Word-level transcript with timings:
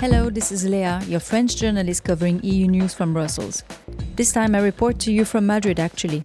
Hello, 0.00 0.30
this 0.30 0.52
is 0.52 0.64
Léa, 0.64 1.04
your 1.08 1.18
French 1.18 1.56
journalist 1.56 2.04
covering 2.04 2.40
EU 2.44 2.68
news 2.68 2.94
from 2.94 3.12
Brussels. 3.12 3.64
This 4.14 4.30
time 4.30 4.54
I 4.54 4.60
report 4.60 5.00
to 5.00 5.12
you 5.12 5.24
from 5.24 5.44
Madrid, 5.44 5.80
actually. 5.80 6.22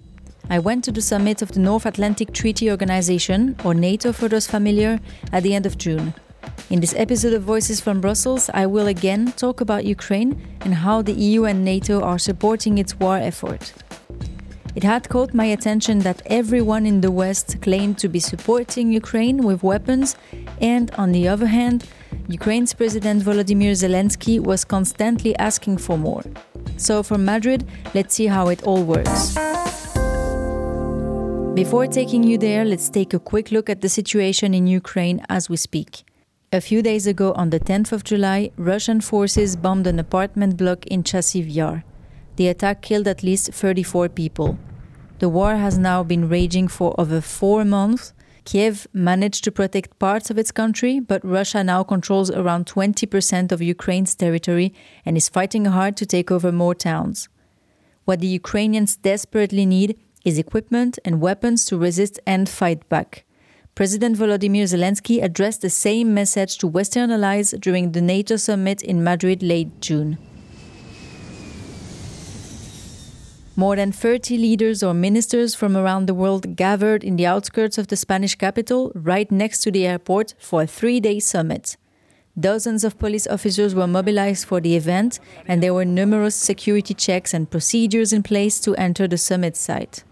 I 0.47 0.59
went 0.59 0.83
to 0.83 0.91
the 0.91 1.01
summit 1.01 1.41
of 1.41 1.53
the 1.53 1.59
North 1.59 1.87
Atlantic 1.87 2.33
Treaty 2.33 2.69
Organization, 2.69 3.55
or 3.65 3.73
NATO 3.73 4.13
for 4.13 4.27
those 4.27 4.45
familiar, 4.45 4.99
at 5.31 5.41
the 5.41 5.55
end 5.55 5.65
of 5.65 5.79
June. 5.79 6.13
In 6.69 6.81
this 6.81 6.93
episode 6.95 7.33
of 7.33 7.41
Voices 7.41 7.81
from 7.81 7.99
Brussels, 7.99 8.47
I 8.53 8.67
will 8.67 8.85
again 8.85 9.31
talk 9.37 9.59
about 9.59 9.85
Ukraine 9.85 10.39
and 10.61 10.75
how 10.75 11.01
the 11.01 11.13
EU 11.13 11.45
and 11.45 11.65
NATO 11.65 11.99
are 12.03 12.19
supporting 12.19 12.77
its 12.77 12.99
war 12.99 13.17
effort. 13.17 13.73
It 14.75 14.83
had 14.83 15.09
caught 15.09 15.33
my 15.33 15.45
attention 15.45 15.97
that 15.99 16.21
everyone 16.27 16.85
in 16.85 17.01
the 17.01 17.11
West 17.11 17.59
claimed 17.63 17.97
to 17.97 18.07
be 18.07 18.19
supporting 18.19 18.91
Ukraine 18.91 19.37
with 19.43 19.63
weapons, 19.63 20.15
and 20.61 20.91
on 20.91 21.11
the 21.11 21.27
other 21.27 21.47
hand, 21.47 21.87
Ukraine's 22.29 22.73
President 22.73 23.21
Volodymyr 23.21 23.73
Zelensky 23.73 24.39
was 24.39 24.63
constantly 24.63 25.35
asking 25.35 25.77
for 25.77 25.97
more. 25.97 26.23
So, 26.77 27.03
from 27.03 27.25
Madrid, 27.25 27.67
let's 27.93 28.15
see 28.15 28.27
how 28.27 28.47
it 28.47 28.63
all 28.63 28.81
works. 28.83 29.35
Before 31.53 31.85
taking 31.85 32.23
you 32.23 32.37
there, 32.37 32.63
let's 32.63 32.89
take 32.89 33.13
a 33.13 33.19
quick 33.19 33.51
look 33.51 33.69
at 33.69 33.81
the 33.81 33.89
situation 33.89 34.53
in 34.53 34.67
Ukraine 34.67 35.25
as 35.27 35.49
we 35.49 35.57
speak. 35.57 36.03
A 36.53 36.61
few 36.61 36.81
days 36.81 37.07
ago, 37.07 37.33
on 37.33 37.49
the 37.49 37.59
10th 37.59 37.91
of 37.91 38.05
July, 38.05 38.51
Russian 38.57 39.01
forces 39.01 39.57
bombed 39.57 39.85
an 39.85 39.99
apartment 39.99 40.55
block 40.55 40.87
in 40.87 41.03
Chasiv 41.03 41.53
Yar. 41.53 41.83
The 42.37 42.47
attack 42.47 42.81
killed 42.81 43.07
at 43.07 43.21
least 43.21 43.51
34 43.51 44.07
people. 44.09 44.57
The 45.19 45.27
war 45.27 45.57
has 45.57 45.77
now 45.77 46.03
been 46.03 46.29
raging 46.29 46.69
for 46.69 46.95
over 46.97 47.19
four 47.19 47.65
months, 47.65 48.13
Kiev 48.45 48.87
managed 48.93 49.43
to 49.43 49.51
protect 49.51 49.99
parts 49.99 50.29
of 50.29 50.37
its 50.37 50.51
country, 50.51 50.99
but 50.99 51.23
Russia 51.23 51.63
now 51.63 51.83
controls 51.83 52.29
around 52.29 52.65
20% 52.65 53.51
of 53.51 53.61
Ukraine's 53.61 54.15
territory 54.15 54.73
and 55.05 55.15
is 55.15 55.29
fighting 55.29 55.65
hard 55.65 55.95
to 55.97 56.05
take 56.05 56.29
over 56.29 56.51
more 56.51 56.75
towns. 56.75 57.29
What 58.05 58.19
the 58.19 58.27
Ukrainians 58.27 58.97
desperately 58.97 59.65
need 59.65 59.97
is 60.25 60.37
equipment 60.37 60.99
and 61.05 61.21
weapons 61.21 61.65
to 61.65 61.77
resist 61.77 62.19
and 62.25 62.49
fight 62.49 62.87
back. 62.89 63.23
President 63.75 64.17
Volodymyr 64.17 64.65
Zelensky 64.65 65.23
addressed 65.23 65.61
the 65.61 65.69
same 65.69 66.13
message 66.13 66.57
to 66.59 66.67
Western 66.67 67.11
allies 67.11 67.55
during 67.59 67.91
the 67.91 68.01
NATO 68.01 68.35
summit 68.35 68.83
in 68.83 69.03
Madrid 69.03 69.41
late 69.41 69.81
June. 69.81 70.17
More 73.55 73.75
than 73.75 73.91
30 73.91 74.35
leaders 74.37 74.81
or 74.81 74.95
ministers 74.95 75.53
from 75.53 75.77
around 75.77 76.07
the 76.07 76.15
world 76.15 76.55
gathered 76.55 77.03
in 77.03 77.17
the 77.17 77.27
outskirts 77.27 77.77
of 77.77 77.87
the 77.87 77.95
Spanish 77.95 78.33
capital, 78.33 78.91
right 78.95 79.31
next 79.31 79.61
to 79.61 79.71
the 79.71 79.85
airport, 79.85 80.33
for 80.39 80.63
a 80.63 80.67
three 80.67 80.99
day 80.99 81.19
summit. 81.19 81.77
Dozens 82.39 82.83
of 82.83 82.97
police 82.97 83.27
officers 83.27 83.75
were 83.75 83.85
mobilized 83.85 84.45
for 84.45 84.59
the 84.59 84.75
event, 84.75 85.19
and 85.47 85.61
there 85.61 85.73
were 85.73 85.85
numerous 85.85 86.35
security 86.35 86.95
checks 86.95 87.31
and 87.31 87.47
procedures 87.51 88.11
in 88.11 88.23
place 88.23 88.59
to 88.61 88.73
enter 88.75 89.07
the 89.07 89.19
summit 89.19 89.55
site. 89.55 90.03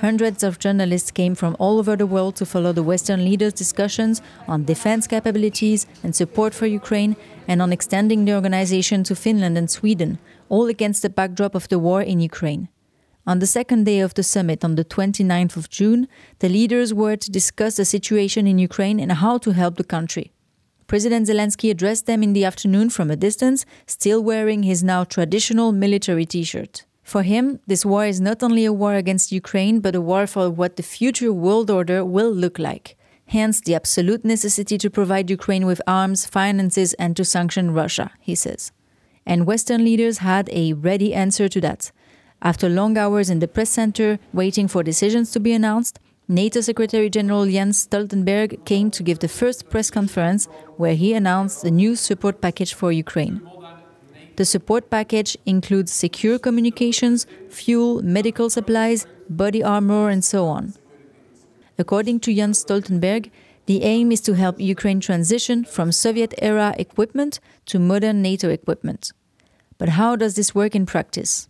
Hundreds 0.00 0.42
of 0.42 0.58
journalists 0.58 1.10
came 1.10 1.34
from 1.34 1.54
all 1.58 1.78
over 1.78 1.94
the 1.94 2.06
world 2.06 2.36
to 2.36 2.46
follow 2.46 2.72
the 2.72 2.82
Western 2.82 3.22
leaders' 3.22 3.52
discussions 3.52 4.22
on 4.48 4.64
defense 4.64 5.06
capabilities 5.06 5.86
and 6.02 6.16
support 6.16 6.54
for 6.54 6.64
Ukraine 6.64 7.16
and 7.46 7.60
on 7.60 7.70
extending 7.70 8.24
the 8.24 8.34
organization 8.34 9.04
to 9.04 9.14
Finland 9.14 9.58
and 9.58 9.70
Sweden, 9.70 10.18
all 10.50 10.66
against 10.66 11.00
the 11.00 11.08
backdrop 11.08 11.54
of 11.54 11.68
the 11.68 11.78
war 11.78 12.02
in 12.02 12.20
Ukraine. 12.20 12.68
On 13.26 13.38
the 13.38 13.46
second 13.46 13.84
day 13.84 14.00
of 14.00 14.14
the 14.14 14.22
summit, 14.22 14.64
on 14.64 14.74
the 14.74 14.84
29th 14.84 15.56
of 15.56 15.70
June, 15.70 16.08
the 16.40 16.48
leaders 16.48 16.92
were 16.92 17.16
to 17.16 17.30
discuss 17.30 17.76
the 17.76 17.84
situation 17.84 18.46
in 18.46 18.58
Ukraine 18.58 18.98
and 18.98 19.12
how 19.12 19.38
to 19.38 19.52
help 19.52 19.76
the 19.76 19.84
country. 19.96 20.32
President 20.86 21.28
Zelensky 21.28 21.70
addressed 21.70 22.06
them 22.06 22.22
in 22.22 22.32
the 22.32 22.44
afternoon 22.44 22.90
from 22.90 23.10
a 23.10 23.16
distance, 23.16 23.64
still 23.86 24.20
wearing 24.22 24.64
his 24.64 24.82
now 24.82 25.04
traditional 25.04 25.70
military 25.70 26.26
t 26.26 26.42
shirt. 26.42 26.84
For 27.04 27.22
him, 27.22 27.60
this 27.66 27.86
war 27.86 28.04
is 28.06 28.20
not 28.20 28.42
only 28.42 28.64
a 28.64 28.72
war 28.72 28.94
against 28.94 29.32
Ukraine, 29.32 29.78
but 29.80 29.94
a 29.94 30.00
war 30.00 30.26
for 30.26 30.50
what 30.50 30.74
the 30.74 30.82
future 30.82 31.32
world 31.32 31.70
order 31.70 32.04
will 32.04 32.32
look 32.32 32.58
like. 32.58 32.96
Hence, 33.26 33.60
the 33.60 33.76
absolute 33.76 34.24
necessity 34.24 34.76
to 34.78 34.90
provide 34.90 35.30
Ukraine 35.30 35.66
with 35.66 35.80
arms, 35.86 36.26
finances, 36.26 36.94
and 36.94 37.16
to 37.16 37.24
sanction 37.24 37.70
Russia, 37.70 38.10
he 38.20 38.34
says 38.34 38.72
and 39.26 39.46
Western 39.46 39.84
leaders 39.84 40.18
had 40.18 40.48
a 40.52 40.72
ready 40.72 41.14
answer 41.14 41.48
to 41.48 41.60
that. 41.60 41.92
After 42.42 42.68
long 42.68 42.96
hours 42.96 43.28
in 43.28 43.38
the 43.38 43.48
press 43.48 43.70
center 43.70 44.18
waiting 44.32 44.66
for 44.66 44.82
decisions 44.82 45.30
to 45.32 45.40
be 45.40 45.52
announced, 45.52 45.98
NATO 46.26 46.60
Secretary 46.60 47.10
General 47.10 47.44
Jens 47.46 47.86
Stoltenberg 47.86 48.64
came 48.64 48.90
to 48.92 49.02
give 49.02 49.18
the 49.18 49.28
first 49.28 49.68
press 49.68 49.90
conference 49.90 50.46
where 50.76 50.94
he 50.94 51.12
announced 51.12 51.62
the 51.62 51.70
new 51.70 51.96
support 51.96 52.40
package 52.40 52.72
for 52.72 52.92
Ukraine. 52.92 53.42
The 54.36 54.44
support 54.44 54.88
package 54.90 55.36
includes 55.44 55.92
secure 55.92 56.38
communications, 56.38 57.26
fuel, 57.50 58.00
medical 58.02 58.48
supplies, 58.48 59.06
body 59.28 59.62
armor, 59.62 60.08
and 60.08 60.24
so 60.24 60.46
on. 60.46 60.74
According 61.78 62.20
to 62.20 62.34
Jens 62.34 62.64
Stoltenberg, 62.64 63.30
the 63.70 63.84
aim 63.84 64.10
is 64.10 64.20
to 64.20 64.32
help 64.32 64.58
Ukraine 64.58 64.98
transition 64.98 65.64
from 65.64 65.92
Soviet 65.92 66.34
era 66.42 66.74
equipment 66.76 67.38
to 67.66 67.78
modern 67.78 68.20
NATO 68.20 68.48
equipment. 68.48 69.12
But 69.78 69.90
how 69.90 70.16
does 70.16 70.34
this 70.34 70.52
work 70.56 70.74
in 70.74 70.86
practice? 70.86 71.46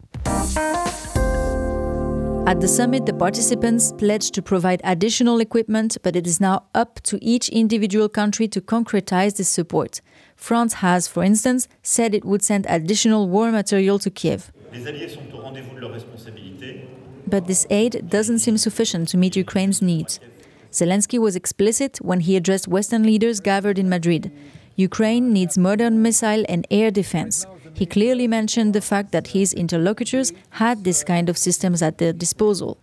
At 2.50 2.60
the 2.60 2.68
summit, 2.68 3.06
the 3.06 3.14
participants 3.14 3.94
pledged 3.96 4.34
to 4.34 4.42
provide 4.42 4.82
additional 4.84 5.40
equipment, 5.40 5.96
but 6.02 6.14
it 6.14 6.26
is 6.26 6.42
now 6.42 6.64
up 6.74 7.00
to 7.04 7.18
each 7.24 7.48
individual 7.48 8.10
country 8.10 8.46
to 8.48 8.60
concretize 8.60 9.38
this 9.38 9.48
support. 9.48 10.02
France 10.36 10.74
has, 10.84 11.08
for 11.08 11.24
instance, 11.24 11.68
said 11.82 12.14
it 12.14 12.26
would 12.26 12.42
send 12.42 12.66
additional 12.68 13.30
war 13.30 13.50
material 13.50 13.98
to 13.98 14.10
Kiev. 14.10 14.52
But 17.26 17.46
this 17.46 17.66
aid 17.70 18.10
doesn't 18.10 18.40
seem 18.40 18.58
sufficient 18.58 19.08
to 19.08 19.16
meet 19.16 19.36
Ukraine's 19.36 19.80
needs. 19.80 20.20
Zelensky 20.72 21.18
was 21.18 21.36
explicit 21.36 21.98
when 21.98 22.20
he 22.20 22.36
addressed 22.36 22.68
Western 22.68 23.02
leaders 23.02 23.40
gathered 23.40 23.78
in 23.78 23.88
Madrid. 23.88 24.30
Ukraine 24.76 25.32
needs 25.32 25.58
modern 25.58 26.00
missile 26.00 26.44
and 26.48 26.66
air 26.70 26.90
defense. 26.90 27.46
He 27.74 27.86
clearly 27.86 28.28
mentioned 28.28 28.72
the 28.74 28.80
fact 28.80 29.12
that 29.12 29.28
his 29.28 29.52
interlocutors 29.52 30.32
had 30.50 30.84
this 30.84 31.04
kind 31.04 31.28
of 31.28 31.36
systems 31.36 31.82
at 31.82 31.98
their 31.98 32.12
disposal. 32.12 32.78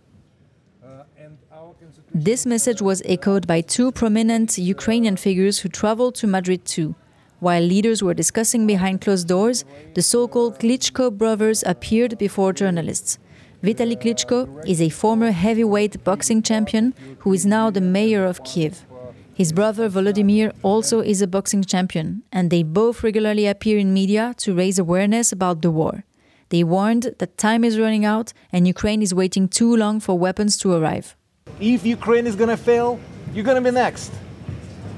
This 2.14 2.46
message 2.46 2.82
was 2.82 3.04
echoed 3.06 3.46
by 3.46 3.62
two 3.62 3.92
prominent 3.92 4.58
Ukrainian 4.58 5.18
figures 5.18 5.60
who 5.60 5.70
traveled 5.70 6.16
to 6.16 6.28
Madrid 6.28 6.66
too. 6.66 6.96
While 7.40 7.62
leaders 7.62 8.02
were 8.02 8.16
discussing 8.16 8.66
behind 8.66 9.02
closed 9.02 9.28
doors, 9.28 9.64
the 9.94 10.02
so 10.02 10.28
called 10.28 10.60
Klitschko 10.60 11.16
brothers 11.16 11.64
appeared 11.64 12.18
before 12.18 12.54
journalists. 12.54 13.20
Vitaly 13.64 14.00
Klitschko 14.00 14.64
is 14.68 14.80
a 14.80 14.90
former 14.90 15.32
heavyweight 15.32 16.04
boxing 16.04 16.44
champion 16.44 16.94
who 17.20 17.34
is 17.34 17.44
now 17.44 17.72
the 17.72 17.82
mayor 17.82 18.24
of 18.24 18.44
Kiev. 18.44 18.86
His 19.34 19.52
brother 19.52 19.90
Volodymyr 19.90 20.54
also 20.62 21.00
is 21.00 21.24
a 21.24 21.28
boxing 21.28 21.64
champion, 21.64 22.22
and 22.32 22.52
they 22.52 22.62
both 22.62 23.04
regularly 23.04 23.48
appear 23.48 23.80
in 23.80 23.94
media 23.94 24.36
to 24.38 24.54
raise 24.54 24.78
awareness 24.78 25.32
about 25.32 25.64
the 25.64 25.72
war. 25.72 26.04
They 26.50 26.64
warned 26.64 27.16
that 27.18 27.38
time 27.40 27.64
is 27.64 27.80
running 27.80 28.06
out 28.06 28.32
and 28.54 28.68
Ukraine 28.68 29.02
is 29.02 29.14
waiting 29.14 29.48
too 29.48 29.76
long 29.76 30.00
for 30.00 30.18
weapons 30.18 30.58
to 30.60 30.74
arrive. 30.74 31.16
If 31.60 31.84
Ukraine 31.84 32.28
is 32.28 32.36
going 32.36 32.50
to 32.50 32.58
fail, 32.58 33.00
you're 33.34 33.44
going 33.44 33.62
to 33.62 33.70
be 33.70 33.74
next. 33.74 34.12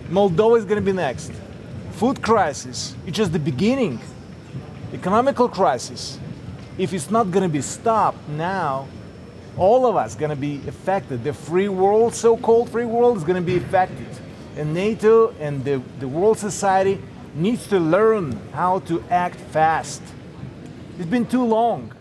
Moldova 0.10 0.58
is 0.58 0.66
going 0.66 0.84
to 0.84 0.86
be 0.86 0.92
next. 0.92 1.32
Food 1.94 2.22
crisis, 2.22 2.94
it's 3.08 3.16
just 3.16 3.32
the 3.32 3.40
beginning. 3.40 4.00
Economical 4.94 5.48
crisis. 5.48 6.20
If 6.80 6.94
it's 6.94 7.12
not 7.12 7.30
going 7.30 7.44
to 7.44 7.50
be 7.50 7.62
stopped 7.62 8.28
now, 8.30 8.88
all 9.58 9.86
of 9.86 9.96
us 9.96 10.16
going 10.16 10.32
to 10.32 10.36
be 10.36 10.62
affected. 10.68 11.24
The 11.24 11.34
free 11.34 11.70
world, 11.70 12.16
so-called 12.16 12.70
free 12.70 12.86
world, 12.86 13.18
is 13.18 13.24
going 13.24 13.36
to 13.36 13.46
be 13.46 13.58
affected 13.58 14.08
and 14.60 14.74
NATO 14.74 15.34
and 15.40 15.64
the, 15.64 15.82
the 16.00 16.08
world 16.08 16.38
society 16.38 17.00
needs 17.34 17.68
to 17.68 17.80
learn 17.80 18.38
how 18.52 18.80
to 18.80 19.02
act 19.10 19.38
fast. 19.38 20.02
It's 20.98 21.08
been 21.10 21.26
too 21.26 21.46
long. 21.46 21.94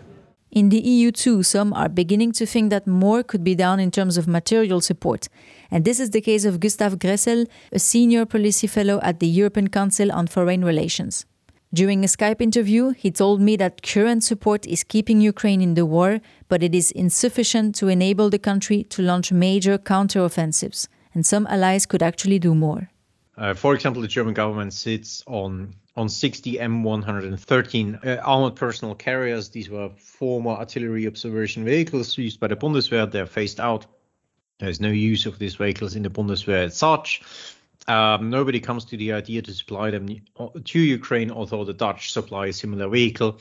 In 0.51 0.69
the 0.69 0.79
EU, 0.79 1.11
too, 1.11 1.43
some 1.43 1.71
are 1.73 1.87
beginning 1.87 2.31
to 2.33 2.45
think 2.45 2.71
that 2.71 2.87
more 2.87 3.23
could 3.23 3.43
be 3.43 3.55
done 3.55 3.79
in 3.79 3.91
terms 3.91 4.17
of 4.17 4.27
material 4.27 4.81
support. 4.81 5.29
And 5.71 5.85
this 5.85 5.99
is 5.99 6.09
the 6.09 6.21
case 6.21 6.43
of 6.43 6.59
Gustav 6.59 6.97
Gressel, 6.97 7.47
a 7.71 7.79
senior 7.79 8.25
policy 8.25 8.67
fellow 8.67 8.99
at 9.03 9.19
the 9.19 9.27
European 9.27 9.69
Council 9.69 10.11
on 10.11 10.27
Foreign 10.27 10.65
Relations. 10.65 11.25
During 11.73 12.03
a 12.03 12.07
Skype 12.07 12.41
interview, 12.41 12.89
he 12.89 13.11
told 13.11 13.41
me 13.41 13.55
that 13.57 13.83
current 13.83 14.23
support 14.23 14.65
is 14.65 14.83
keeping 14.83 15.21
Ukraine 15.21 15.61
in 15.61 15.75
the 15.75 15.85
war, 15.85 16.19
but 16.47 16.63
it 16.63 16.73
is 16.73 16.91
insufficient 16.91 17.75
to 17.75 17.87
enable 17.87 18.29
the 18.29 18.39
country 18.39 18.83
to 18.85 19.01
launch 19.01 19.31
major 19.31 19.77
counteroffensives 19.77 20.87
and 21.13 21.25
some 21.25 21.47
allies 21.47 21.85
could 21.85 22.03
actually 22.03 22.39
do 22.39 22.55
more. 22.55 22.89
Uh, 23.37 23.53
for 23.53 23.73
example, 23.73 24.01
the 24.01 24.07
German 24.07 24.33
government 24.33 24.73
sits 24.73 25.23
on 25.27 25.73
on 25.95 26.07
60 26.07 26.53
M113 26.53 28.05
uh, 28.05 28.21
armored 28.21 28.55
personnel 28.55 28.95
carriers. 28.95 29.49
These 29.49 29.69
were 29.69 29.89
former 29.97 30.51
artillery 30.51 31.07
observation 31.07 31.65
vehicles 31.65 32.17
used 32.17 32.39
by 32.39 32.47
the 32.47 32.55
Bundeswehr. 32.55 33.11
They're 33.11 33.25
phased 33.25 33.59
out. 33.59 33.85
There's 34.59 34.79
no 34.79 34.89
use 34.89 35.25
of 35.25 35.39
these 35.39 35.55
vehicles 35.55 35.95
in 35.95 36.03
the 36.03 36.09
Bundeswehr 36.09 36.65
as 36.65 36.77
such. 36.77 37.21
Um, 37.87 38.29
nobody 38.29 38.59
comes 38.59 38.85
to 38.85 38.97
the 38.97 39.13
idea 39.13 39.41
to 39.41 39.53
supply 39.53 39.89
them 39.89 40.07
to 40.63 40.79
Ukraine, 40.79 41.31
although 41.31 41.63
the 41.63 41.73
Dutch 41.73 42.11
supply 42.11 42.47
a 42.47 42.53
similar 42.53 42.87
vehicle. 42.87 43.39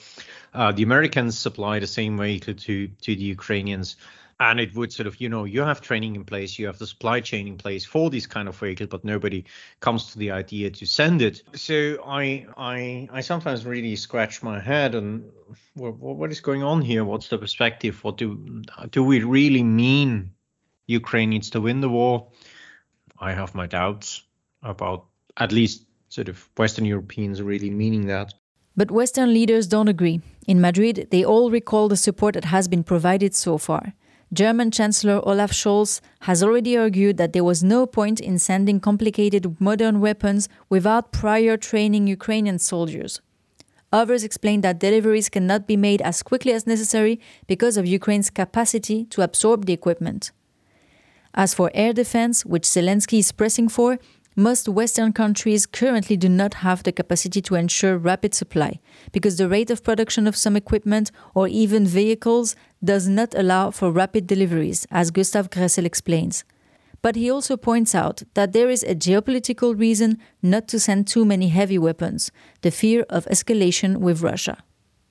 Uh, 0.55 0.73
the 0.73 0.83
Americans 0.83 1.39
supply 1.39 1.79
the 1.79 1.87
same 1.87 2.17
vehicle 2.17 2.55
to 2.55 2.89
to 2.89 3.15
the 3.15 3.25
Ukrainians. 3.25 3.97
And 4.41 4.61
it 4.61 4.73
would 4.77 4.93
sort 4.93 5.09
of 5.09 5.21
you 5.21 5.29
know 5.29 5.45
you 5.45 5.63
have 5.63 5.81
training 5.81 6.15
in 6.15 6.25
place 6.25 6.61
you 6.61 6.67
have 6.67 6.79
the 6.79 6.87
supply 6.87 7.21
chain 7.21 7.49
in 7.49 7.59
place 7.59 7.85
for 7.85 8.09
this 8.09 8.29
kind 8.29 8.49
of 8.49 8.57
vehicle 8.57 8.87
but 8.87 9.05
nobody 9.05 9.45
comes 9.81 10.13
to 10.13 10.19
the 10.19 10.31
idea 10.31 10.71
to 10.71 10.87
send 10.87 11.23
it. 11.23 11.43
So 11.55 12.01
i 12.07 12.47
i 12.57 13.09
i 13.13 13.21
sometimes 13.21 13.67
really 13.67 13.97
scratch 13.97 14.43
my 14.43 14.61
head 14.61 14.95
and 14.95 15.33
what, 15.75 15.97
what 15.97 16.31
is 16.31 16.41
going 16.41 16.63
on 16.63 16.83
here? 16.83 17.05
What's 17.05 17.29
the 17.29 17.39
perspective? 17.39 18.03
What 18.05 18.17
do 18.17 18.63
do 18.93 19.03
we 19.03 19.25
really 19.25 19.65
mean 19.65 20.31
ukraine 20.87 21.31
needs 21.31 21.51
to 21.51 21.61
win 21.61 21.81
the 21.81 21.89
war? 21.89 22.29
I 23.19 23.33
have 23.33 23.57
my 23.57 23.67
doubts 23.67 24.23
about 24.63 25.07
at 25.37 25.53
least 25.53 25.87
sort 26.09 26.29
of 26.29 26.49
western 26.57 26.85
europeans 26.85 27.43
really 27.43 27.71
meaning 27.71 28.07
that 28.07 28.35
but 28.79 28.93
Western 28.93 29.35
leaders 29.35 29.67
don't 29.67 29.89
agree. 29.89 30.21
In 30.47 30.61
Madrid, 30.61 31.09
they 31.11 31.25
all 31.25 31.51
recall 31.51 31.89
the 31.89 31.97
support 31.97 32.35
that 32.35 32.45
has 32.45 32.69
been 32.69 32.85
provided 32.85 33.35
so 33.35 33.59
far. 33.59 33.93
German 34.33 34.71
Chancellor 34.71 35.21
Olaf 35.25 35.51
Scholz 35.51 36.01
has 36.21 36.45
already 36.45 36.77
argued 36.77 37.17
that 37.17 37.33
there 37.33 37.43
was 37.43 37.65
no 37.65 37.87
point 37.87 38.21
in 38.21 38.39
sending 38.39 38.79
complicated 38.79 39.61
modern 39.61 40.01
weapons 40.01 40.49
without 40.69 41.11
prior 41.11 41.57
training 41.57 42.07
Ukrainian 42.07 42.61
soldiers. 42.61 43.21
Others 43.93 44.23
explain 44.23 44.61
that 44.61 44.79
deliveries 44.79 45.29
cannot 45.29 45.67
be 45.67 45.77
made 45.77 46.01
as 46.03 46.23
quickly 46.23 46.53
as 46.53 46.65
necessary 46.65 47.19
because 47.49 47.77
of 47.77 47.85
Ukraine's 47.85 48.31
capacity 48.31 49.07
to 49.07 49.23
absorb 49.23 49.67
the 49.67 49.73
equipment. 49.73 50.31
As 51.35 51.53
for 51.53 51.71
air 51.75 51.93
defense, 51.93 52.45
which 52.45 52.63
Zelensky 52.63 53.19
is 53.19 53.33
pressing 53.33 53.69
for, 53.69 53.99
most 54.37 54.69
Western 54.69 55.13
countries 55.13 55.67
currently 55.67 56.17
do 56.17 56.29
not 56.29 56.55
have 56.55 56.83
the 56.83 56.93
capacity 56.93 57.41
to 57.43 57.57
ensure 57.57 57.99
rapid 57.99 58.35
supply 58.35 58.79
because 59.13 59.37
the 59.37 59.49
rate 59.49 59.71
of 59.71 59.83
production 59.83 60.27
of 60.27 60.37
some 60.37 60.57
equipment 60.57 61.11
or 61.35 61.49
even 61.49 61.87
vehicles 61.87 62.55
does 62.83 63.09
not 63.09 63.35
allow 63.35 63.71
for 63.71 63.91
rapid 63.91 64.27
deliveries, 64.27 64.87
as 64.91 65.11
Gustav 65.11 65.51
Gressel 65.51 65.85
explains. 65.85 66.45
But 67.03 67.17
he 67.17 67.31
also 67.31 67.57
points 67.57 67.95
out 67.95 68.23
that 68.35 68.53
there 68.53 68.71
is 68.71 68.83
a 68.83 68.95
geopolitical 68.95 69.79
reason 69.79 70.19
not 70.43 70.69
to 70.69 70.81
send 70.81 71.07
too 71.07 71.25
many 71.25 71.49
heavy 71.49 71.79
weapons 71.79 72.31
the 72.63 72.71
fear 72.71 73.05
of 73.09 73.25
escalation 73.27 73.99
with 73.99 74.23
Russia. 74.23 74.63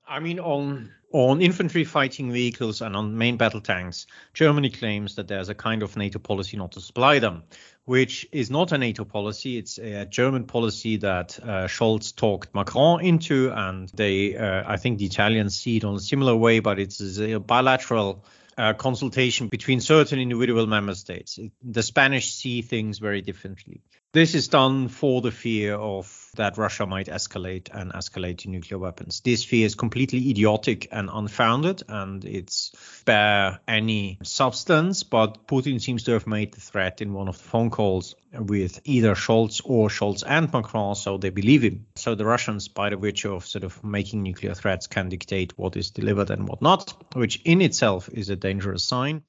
I 0.08 0.20
mean, 0.20 0.40
on 0.40 0.92
on 1.12 1.42
infantry 1.42 1.84
fighting 1.84 2.32
vehicles 2.32 2.82
and 2.82 2.96
on 2.96 3.18
main 3.18 3.38
battle 3.38 3.62
tanks, 3.62 4.08
Germany 4.34 4.70
claims 4.70 5.16
that 5.16 5.28
there's 5.28 5.50
a 5.50 5.56
kind 5.56 5.84
of 5.84 5.96
NATO 5.96 6.20
policy 6.20 6.58
not 6.58 6.74
to 6.74 6.82
supply 6.82 7.20
them, 7.20 7.44
which 7.86 8.28
is 8.32 8.52
not 8.52 8.72
a 8.72 8.78
NATO 8.78 9.06
policy. 9.06 9.58
It's 9.58 9.78
a 9.78 10.06
German 10.06 10.46
policy 10.46 10.98
that 10.98 11.40
uh, 11.42 11.68
Scholz 11.68 12.16
talked 12.16 12.54
Macron 12.54 13.02
into, 13.02 13.52
and 13.52 13.90
they, 13.90 14.36
uh, 14.36 14.64
I 14.68 14.78
think, 14.78 15.00
the 15.00 15.06
Italians 15.06 15.58
see 15.58 15.78
it 15.78 15.86
on 15.86 15.96
a 15.96 16.00
similar 16.00 16.36
way, 16.36 16.60
but 16.60 16.80
it's 16.80 17.18
a 17.20 17.40
bilateral 17.40 18.26
uh, 18.58 18.74
consultation 18.74 19.48
between 19.48 19.80
certain 19.80 20.20
individual 20.20 20.68
member 20.68 20.96
states. 20.96 21.40
The 21.64 21.84
Spanish 21.84 22.34
see 22.34 22.62
things 22.62 23.00
very 23.00 23.22
differently. 23.22 23.82
This 24.14 24.36
is 24.36 24.48
done 24.48 24.88
for 24.88 25.22
the 25.22 25.32
fear 25.32 25.76
of 25.76 26.32
that 26.38 26.58
Russia 26.58 26.86
might 26.86 27.08
escalate 27.08 27.70
and 27.74 27.92
escalate 27.92 28.40
to 28.40 28.50
nuclear 28.50 28.80
weapons. 28.80 29.20
This 29.20 29.44
fear 29.44 29.66
is 29.66 29.76
completely 29.76 30.30
idiotic 30.30 30.88
and 30.92 31.10
unfounded, 31.12 31.84
and 31.90 32.24
it's 32.24 32.72
bare 33.06 33.60
any 33.68 34.18
substance. 34.24 35.04
But 35.04 35.46
Putin 35.46 35.82
seems 35.82 36.04
to 36.04 36.14
have 36.14 36.26
made 36.26 36.54
the 36.54 36.62
threat 36.62 37.02
in 37.02 37.14
one 37.14 37.28
of 37.28 37.38
the 37.38 37.44
phone 37.44 37.70
calls 37.70 38.16
with 38.34 38.80
either 38.86 39.14
Scholz 39.14 39.62
or 39.66 39.90
Scholz 39.90 40.24
and 40.26 40.52
Macron, 40.54 40.96
so 40.96 41.18
they 41.18 41.30
believe 41.30 41.64
him. 41.64 41.88
So 41.96 42.16
the 42.16 42.26
Russians, 42.26 42.70
by 42.70 42.90
the 42.90 42.98
virtue 42.98 43.34
of 43.34 43.46
sort 43.46 43.66
of 43.66 43.84
making 43.84 44.24
nuclear 44.24 44.54
threats, 44.54 44.88
can 44.88 45.10
dictate 45.10 45.58
what 45.58 45.76
is 45.76 45.92
delivered 45.92 46.30
and 46.30 46.48
what 46.48 46.62
not, 46.62 46.96
which 47.14 47.42
in 47.44 47.62
itself 47.62 48.10
is 48.10 48.30
a 48.30 48.36
dangerous 48.36 48.84
sign. 48.84 49.24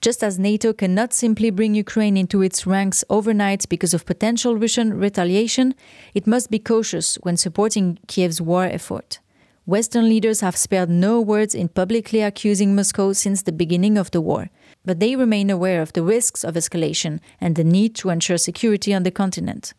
Just 0.00 0.24
as 0.24 0.38
NATO 0.38 0.72
cannot 0.72 1.12
simply 1.12 1.50
bring 1.50 1.74
Ukraine 1.74 2.16
into 2.16 2.40
its 2.40 2.66
ranks 2.66 3.04
overnight 3.10 3.68
because 3.68 3.92
of 3.92 4.06
potential 4.06 4.56
Russian 4.56 4.94
retaliation, 4.94 5.74
it 6.14 6.26
must 6.26 6.50
be 6.50 6.58
cautious 6.58 7.16
when 7.16 7.36
supporting 7.36 7.98
Kiev's 8.06 8.40
war 8.40 8.64
effort. 8.64 9.18
Western 9.66 10.08
leaders 10.08 10.40
have 10.40 10.56
spared 10.56 10.88
no 10.88 11.20
words 11.20 11.54
in 11.54 11.68
publicly 11.68 12.22
accusing 12.22 12.74
Moscow 12.74 13.12
since 13.12 13.42
the 13.42 13.52
beginning 13.52 13.98
of 13.98 14.10
the 14.10 14.22
war, 14.22 14.48
but 14.86 15.00
they 15.00 15.16
remain 15.16 15.50
aware 15.50 15.82
of 15.82 15.92
the 15.92 16.02
risks 16.02 16.44
of 16.44 16.54
escalation 16.54 17.20
and 17.38 17.54
the 17.54 17.62
need 17.62 17.94
to 17.96 18.08
ensure 18.08 18.38
security 18.38 18.94
on 18.94 19.02
the 19.02 19.10
continent. 19.10 19.74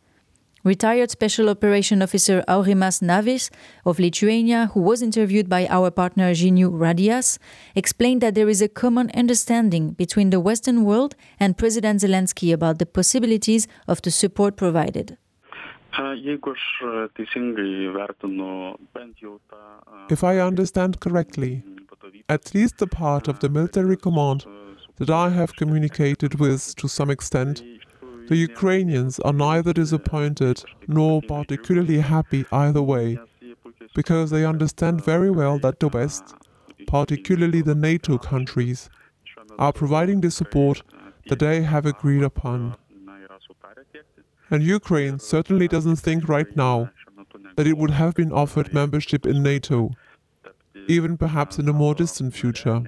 Retired 0.63 1.09
Special 1.09 1.49
Operation 1.49 2.03
Officer 2.03 2.43
Aurimas 2.47 3.01
Navys 3.01 3.49
of 3.83 3.97
Lithuania, 3.97 4.69
who 4.73 4.79
was 4.79 5.01
interviewed 5.01 5.49
by 5.49 5.65
our 5.67 5.89
partner 5.89 6.33
Žinių 6.33 6.69
Radijas, 6.69 7.39
explained 7.73 8.21
that 8.21 8.35
there 8.35 8.47
is 8.47 8.61
a 8.61 8.69
common 8.69 9.09
understanding 9.15 9.93
between 9.93 10.29
the 10.29 10.39
Western 10.39 10.83
world 10.83 11.15
and 11.39 11.57
President 11.57 12.01
Zelensky 12.01 12.53
about 12.53 12.77
the 12.77 12.85
possibilities 12.85 13.67
of 13.87 14.03
the 14.03 14.11
support 14.11 14.55
provided. 14.55 15.17
If 20.09 20.23
I 20.23 20.37
understand 20.37 20.99
correctly, 20.99 21.63
at 22.29 22.53
least 22.53 22.77
the 22.77 22.87
part 22.87 23.27
of 23.27 23.39
the 23.39 23.49
military 23.49 23.97
command 23.97 24.45
that 24.97 25.09
I 25.09 25.29
have 25.29 25.55
communicated 25.55 26.39
with 26.39 26.75
to 26.75 26.87
some 26.87 27.09
extent 27.09 27.63
the 28.31 28.37
Ukrainians 28.37 29.19
are 29.19 29.33
neither 29.33 29.73
disappointed 29.73 30.63
nor 30.87 31.21
particularly 31.21 31.99
happy 31.99 32.45
either 32.49 32.81
way, 32.81 33.19
because 33.93 34.29
they 34.29 34.45
understand 34.45 35.03
very 35.03 35.29
well 35.29 35.59
that 35.59 35.81
the 35.81 35.89
West, 35.89 36.35
particularly 36.87 37.61
the 37.61 37.75
NATO 37.75 38.17
countries, 38.17 38.89
are 39.59 39.73
providing 39.73 40.21
the 40.21 40.31
support 40.31 40.81
that 41.27 41.39
they 41.39 41.63
have 41.63 41.85
agreed 41.85 42.23
upon. 42.23 42.77
And 44.49 44.63
Ukraine 44.63 45.19
certainly 45.19 45.67
doesn't 45.67 45.97
think 45.97 46.29
right 46.29 46.55
now 46.55 46.89
that 47.57 47.67
it 47.67 47.77
would 47.77 47.91
have 47.91 48.15
been 48.15 48.31
offered 48.31 48.73
membership 48.73 49.25
in 49.25 49.43
NATO, 49.43 49.91
even 50.87 51.17
perhaps 51.17 51.59
in 51.59 51.67
a 51.67 51.73
more 51.73 51.95
distant 51.95 52.33
future. 52.33 52.79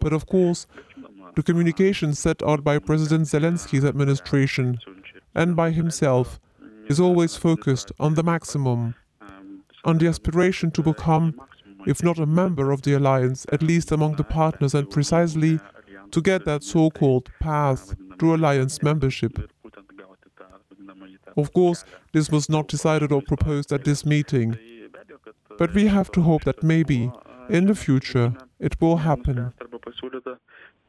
But 0.00 0.12
of 0.12 0.26
course, 0.26 0.66
the 1.38 1.42
communication 1.44 2.12
set 2.12 2.42
out 2.42 2.64
by 2.64 2.80
President 2.80 3.24
Zelensky's 3.24 3.84
administration 3.84 4.76
and 5.36 5.54
by 5.54 5.70
himself 5.70 6.40
is 6.88 6.98
always 6.98 7.36
focused 7.36 7.92
on 8.00 8.14
the 8.14 8.24
maximum, 8.24 8.96
on 9.84 9.98
the 9.98 10.08
aspiration 10.08 10.72
to 10.72 10.82
become, 10.82 11.40
if 11.86 12.02
not 12.02 12.18
a 12.18 12.26
member 12.26 12.72
of 12.72 12.82
the 12.82 12.92
alliance, 12.92 13.46
at 13.52 13.62
least 13.62 13.92
among 13.92 14.16
the 14.16 14.24
partners, 14.24 14.74
and 14.74 14.90
precisely 14.90 15.60
to 16.10 16.20
get 16.20 16.44
that 16.44 16.64
so 16.64 16.90
called 16.90 17.30
path 17.38 17.94
to 18.18 18.34
alliance 18.34 18.82
membership. 18.82 19.48
Of 21.36 21.52
course, 21.52 21.84
this 22.12 22.32
was 22.32 22.48
not 22.48 22.66
decided 22.66 23.12
or 23.12 23.22
proposed 23.22 23.72
at 23.72 23.84
this 23.84 24.04
meeting, 24.04 24.58
but 25.56 25.72
we 25.72 25.86
have 25.86 26.10
to 26.10 26.20
hope 26.20 26.42
that 26.42 26.64
maybe, 26.64 27.12
in 27.48 27.66
the 27.66 27.76
future, 27.76 28.34
it 28.58 28.80
will 28.80 28.96
happen 28.96 29.52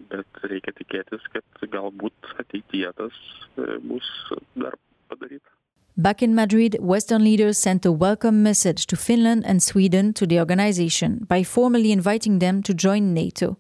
bet 0.10 0.44
reikia 0.44 0.74
tikėtis, 0.78 1.24
kad 1.34 1.70
galbūt 1.72 2.34
ateityje 2.42 2.92
tas 2.98 3.22
bus 3.86 4.10
dar 4.56 4.76
padaryta. 5.10 5.50
Back 5.98 6.24
in 6.24 6.34
Madrid, 6.34 6.78
Western 6.80 7.24
leaders 7.26 7.58
sent 7.58 7.86
a 7.86 7.92
welcome 7.92 8.42
message 8.42 8.88
to 8.88 8.96
Finland 8.96 9.44
and 9.46 9.62
Sweden 9.62 10.14
to 10.14 10.26
the 10.26 10.40
organization 10.40 11.26
by 11.28 11.44
formally 11.44 11.92
inviting 11.92 12.40
them 12.40 12.64
to 12.64 12.74
join 12.74 13.14
NATO. 13.14 13.58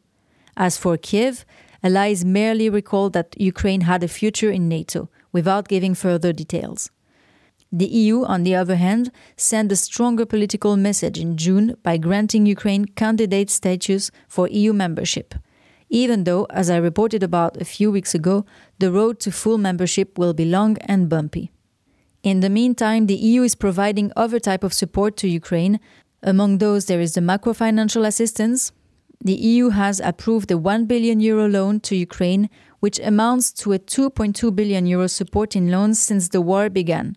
As 0.55 0.77
for 0.77 0.95
Kiev, 0.97 1.45
allies 1.83 2.23
merely 2.23 2.69
recalled 2.69 3.11
that 3.13 3.35
Ukraine 3.37 3.81
had 3.81 4.03
a 4.03 4.07
future 4.07 4.49
in 4.49 4.69
NATO, 4.69 5.09
without 5.33 5.67
giving 5.67 5.93
further 5.93 6.31
details. 6.31 6.91
The 7.71 7.85
EU, 7.85 8.23
on 8.23 8.43
the 8.43 8.55
other 8.55 8.77
hand, 8.77 9.11
sent 9.35 9.71
a 9.71 9.75
stronger 9.75 10.25
political 10.25 10.77
message 10.77 11.19
in 11.19 11.35
June 11.35 11.75
by 11.83 11.97
granting 11.97 12.45
Ukraine 12.45 12.85
candidate 12.85 13.49
status 13.49 14.11
for 14.27 14.47
EU 14.47 14.71
membership 14.73 15.35
even 15.89 16.23
though, 16.23 16.45
as 16.51 16.69
I 16.69 16.77
reported 16.77 17.23
about 17.23 17.59
a 17.61 17.65
few 17.65 17.91
weeks 17.91 18.13
ago, 18.13 18.45
the 18.77 18.91
road 18.91 19.19
to 19.21 19.31
full 19.31 19.57
membership 19.57 20.17
will 20.17 20.33
be 20.33 20.45
long 20.45 20.77
and 20.81 21.09
bumpy. 21.09 21.51
In 22.21 22.41
the 22.41 22.49
meantime, 22.49 23.07
the 23.07 23.15
EU 23.15 23.43
is 23.43 23.55
providing 23.55 24.11
other 24.15 24.39
type 24.39 24.63
of 24.63 24.73
support 24.73 25.17
to 25.17 25.27
Ukraine. 25.27 25.79
Among 26.21 26.57
those, 26.57 26.85
there 26.85 26.99
is 26.99 27.13
the 27.13 27.21
macro 27.21 27.53
financial 27.53 28.05
assistance. 28.05 28.71
The 29.21 29.33
EU 29.33 29.69
has 29.69 29.99
approved 29.99 30.51
a 30.51 30.57
1 30.57 30.85
billion 30.85 31.19
euro 31.19 31.47
loan 31.47 31.79
to 31.81 31.95
Ukraine, 31.95 32.49
which 32.81 32.99
amounts 32.99 33.51
to 33.53 33.73
a 33.73 33.79
2.2 33.79 34.55
billion 34.55 34.85
euro 34.85 35.07
support 35.07 35.55
in 35.55 35.71
loans 35.71 35.99
since 35.99 36.29
the 36.29 36.41
war 36.41 36.69
began. 36.69 37.15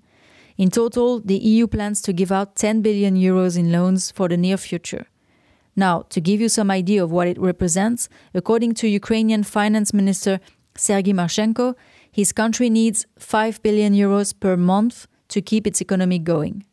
In 0.57 0.71
total, 0.71 1.21
the 1.21 1.38
EU 1.38 1.67
plans 1.67 2.00
to 2.02 2.12
give 2.12 2.33
out 2.33 2.57
10 2.57 2.83
billion 2.83 3.17
euros 3.17 3.59
in 3.59 3.73
loans 3.73 4.11
for 4.11 4.29
the 4.29 4.37
near 4.37 4.57
future. 4.57 5.07
Now, 5.75 6.02
to 6.11 6.21
give 6.21 6.41
you 6.41 6.49
some 6.49 6.71
idea 6.71 7.02
of 7.02 7.11
what 7.11 7.29
it 7.29 7.41
represents, 7.41 8.09
according 8.35 8.75
to 8.75 8.88
Ukrainian 8.88 9.43
Finance 9.43 9.95
Minister 9.95 10.38
Sergei 10.76 11.12
Marchenko, 11.12 11.75
his 12.11 12.33
country 12.33 12.69
needs 12.69 13.07
5 13.19 13.62
billion 13.62 13.95
euros 13.95 14.38
per 14.38 14.57
month 14.57 15.07
to 15.29 15.41
keep 15.41 15.67
its 15.67 15.81
economy 15.81 16.19
going. 16.19 16.64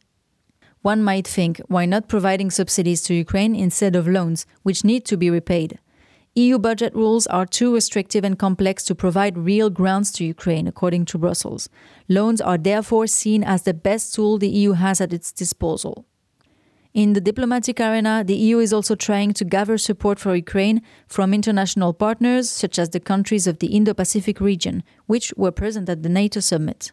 One 0.81 1.03
might 1.03 1.27
think, 1.27 1.59
why 1.67 1.85
not 1.85 2.07
providing 2.07 2.51
subsidies 2.51 3.01
to 3.03 3.13
Ukraine 3.13 3.55
instead 3.55 3.95
of 3.95 4.07
loans, 4.07 4.45
which 4.63 4.83
need 4.83 5.05
to 5.05 5.17
be 5.17 5.29
repaid? 5.29 5.79
EU 6.35 6.57
budget 6.59 6.93
rules 6.95 7.27
are 7.27 7.45
too 7.45 7.73
restrictive 7.73 8.23
and 8.23 8.37
complex 8.37 8.83
to 8.85 8.95
provide 8.95 9.37
real 9.37 9.69
grants 9.69 10.11
to 10.11 10.23
Ukraine, 10.23 10.67
according 10.67 11.05
to 11.05 11.17
Brussels. 11.17 11.69
Loans 12.07 12.39
are 12.39 12.57
therefore 12.57 13.07
seen 13.07 13.43
as 13.43 13.63
the 13.63 13.73
best 13.73 14.13
tool 14.13 14.37
the 14.37 14.47
EU 14.47 14.73
has 14.73 15.01
at 15.01 15.11
its 15.11 15.31
disposal. 15.33 16.05
In 16.93 17.13
the 17.13 17.21
diplomatic 17.21 17.79
arena, 17.79 18.23
the 18.25 18.35
EU 18.35 18.57
is 18.57 18.73
also 18.73 18.95
trying 18.95 19.31
to 19.33 19.45
gather 19.45 19.77
support 19.77 20.17
for 20.17 20.35
Ukraine 20.35 20.81
from 21.07 21.35
international 21.35 21.93
partners, 21.93 22.49
such 22.49 22.79
as 22.79 22.89
the 22.89 22.99
countries 22.99 23.45
of 23.45 23.59
the 23.59 23.67
Indo 23.67 23.93
Pacific 23.93 24.41
region, 24.41 24.81
which 25.05 25.31
were 25.37 25.51
present 25.51 25.87
at 25.87 26.01
the 26.01 26.09
NATO 26.09 26.39
summit. 26.39 26.91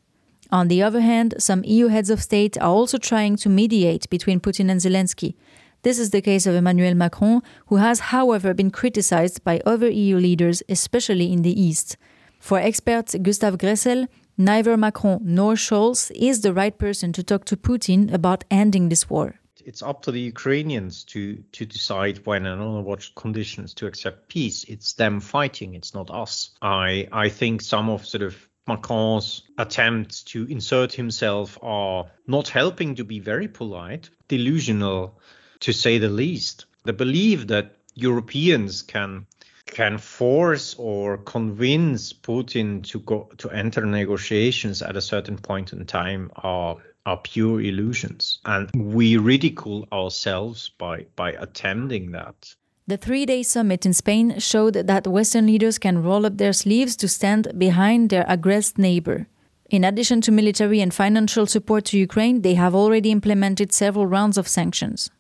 On 0.53 0.69
the 0.69 0.83
other 0.83 1.01
hand, 1.01 1.35
some 1.39 1.65
EU 1.65 1.89
heads 1.89 2.11
of 2.11 2.23
state 2.23 2.59
are 2.59 2.69
also 2.69 2.99
trying 2.99 3.37
to 3.37 3.49
mediate 3.49 4.09
between 4.11 4.39
Putin 4.39 4.71
and 4.71 4.81
Zelensky. 4.83 5.35
This 5.83 5.99
is 5.99 6.11
the 6.11 6.21
case 6.21 6.47
of 6.47 6.55
Emmanuel 6.55 6.95
Macron, 6.95 7.41
who 7.69 7.77
has, 7.77 8.11
however, 8.13 8.53
been 8.53 8.71
criticized 8.71 9.43
by 9.45 9.63
other 9.65 9.89
EU 9.89 10.19
leaders, 10.19 10.63
especially 10.69 11.33
in 11.33 11.41
the 11.41 11.59
East. 11.59 11.97
For 12.39 12.59
expert 12.59 13.15
Gustav 13.23 13.57
Gressel, 13.57 14.09
neither 14.37 14.77
Macron 14.77 15.21
nor 15.23 15.55
Scholz 15.55 16.11
is 16.15 16.43
the 16.43 16.53
right 16.53 16.77
person 16.77 17.15
to 17.15 17.23
talk 17.23 17.47
to 17.47 17.57
Putin 17.57 18.13
about 18.13 18.45
ending 18.51 18.91
this 18.91 19.09
war. 19.09 19.41
It's 19.67 19.83
up 19.83 20.03
to 20.03 20.13
the 20.13 20.21
Ukrainians 20.21 21.03
to, 21.07 21.43
to 21.53 21.67
decide 21.67 22.25
when 22.25 22.47
and 22.47 22.63
under 22.63 22.83
what 22.83 23.11
conditions 23.17 23.75
to 23.75 23.89
accept 23.89 24.29
peace. 24.29 24.63
It's 24.63 24.93
them 24.93 25.19
fighting, 25.19 25.75
it's 25.75 25.93
not 25.93 26.09
us. 26.09 26.51
I, 26.63 27.09
I 27.11 27.31
think 27.31 27.63
some 27.63 27.91
of 27.91 28.07
sort 28.07 28.23
of 28.23 28.49
Macron's 28.69 29.43
attempts 29.59 30.23
to 30.31 30.45
insert 30.45 30.93
himself 30.93 31.59
are 31.63 32.07
not 32.29 32.49
helping 32.49 32.95
to 32.95 33.05
be 33.05 33.19
very 33.19 33.49
polite, 33.49 34.09
delusional 34.29 35.19
to 35.61 35.73
say 35.73 35.99
the 35.99 36.11
least. 36.11 36.67
The 36.85 36.93
belief 36.93 37.49
that 37.49 37.77
Europeans 37.95 38.83
can 38.83 39.27
can 39.67 39.99
force 39.99 40.77
or 40.79 41.19
convince 41.19 42.13
Putin 42.13 42.85
to 42.85 43.01
go 43.01 43.31
to 43.39 43.51
enter 43.51 43.85
negotiations 43.85 44.81
at 44.81 44.97
a 44.97 45.03
certain 45.03 45.39
point 45.39 45.73
in 45.73 45.85
time 45.87 46.31
are 46.37 46.77
are 47.07 47.17
pure 47.17 47.61
illusions 47.63 48.41
and 48.45 48.71
we 48.75 49.17
ridicule 49.17 49.89
ourselves 49.93 50.71
by 50.77 51.07
by 51.17 51.31
attempting 51.33 52.11
that 52.11 52.55
the 52.89 52.97
three 52.97 53.27
day 53.27 53.43
summit 53.43 53.85
in 53.85 53.93
Spain 53.93 54.39
showed 54.39 54.75
that 54.75 55.09
Western 55.09 55.47
leaders 55.47 55.77
can 55.77 56.05
roll 56.05 56.25
up 56.25 56.37
their 56.37 56.53
sleeves 56.53 56.95
to 56.97 57.09
stand 57.09 57.49
behind 57.59 58.11
their 58.11 58.25
aggressed 58.29 58.79
neighbor. 58.79 59.27
In 59.69 59.83
addition 59.83 60.21
to 60.21 60.31
military 60.31 60.81
and 60.81 60.95
financial 60.95 61.47
support 61.47 61.87
to 61.87 61.99
Ukraine, 61.99 62.43
they 62.43 62.55
have 62.55 62.77
already 62.77 63.11
implemented 63.11 63.73
several 63.73 64.07
rounds 64.07 64.39
of 64.39 64.47
sanctions. 64.47 65.11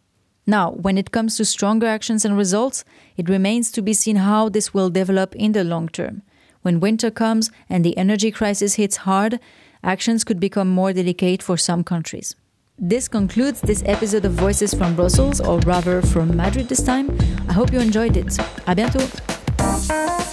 Now, 0.46 0.70
when 0.70 0.96
it 0.96 1.10
comes 1.10 1.36
to 1.36 1.44
stronger 1.44 1.88
actions 1.88 2.24
and 2.24 2.36
results, 2.36 2.84
it 3.16 3.28
remains 3.28 3.72
to 3.72 3.82
be 3.82 3.92
seen 3.92 4.16
how 4.16 4.48
this 4.48 4.72
will 4.72 4.88
develop 4.88 5.34
in 5.34 5.50
the 5.50 5.64
long 5.64 5.88
term. 5.88 6.22
When 6.62 6.78
winter 6.78 7.10
comes 7.10 7.50
and 7.68 7.84
the 7.84 7.98
energy 7.98 8.30
crisis 8.30 8.74
hits 8.74 8.98
hard, 8.98 9.40
actions 9.82 10.24
could 10.24 10.40
become 10.40 10.68
more 10.68 10.92
delicate 10.92 11.42
for 11.42 11.56
some 11.56 11.84
countries. 11.84 12.34
This 12.78 13.08
concludes 13.08 13.60
this 13.62 13.82
episode 13.86 14.24
of 14.24 14.32
Voices 14.32 14.74
from 14.74 14.94
Brussels, 14.94 15.40
or 15.40 15.60
rather 15.60 16.02
from 16.02 16.36
Madrid 16.36 16.68
this 16.68 16.82
time. 16.82 17.16
I 17.48 17.54
hope 17.54 17.72
you 17.72 17.80
enjoyed 17.80 18.16
it. 18.16 18.26
À 18.66 18.74
bientôt! 18.74 20.25